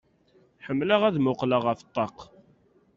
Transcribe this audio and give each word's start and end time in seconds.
Ḥemmleɣ 0.65 1.01
ad 1.03 1.15
muqqleɣ 1.19 1.61
ɣef 1.65 1.79
ṭṭaq. 1.87 2.17